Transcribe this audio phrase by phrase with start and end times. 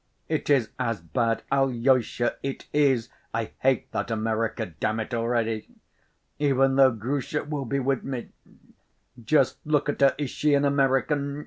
[0.27, 3.09] It is as bad, Alyosha, it is!
[3.35, 5.69] I hate that America, damn it, already.
[6.39, 8.29] Even though Grusha will be with me.
[9.23, 11.37] Just look at her; is she an American?